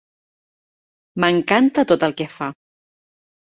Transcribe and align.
M'encanta 1.23 1.85
tot 1.93 2.07
el 2.09 2.17
que 2.23 2.29
fa. 2.39 2.49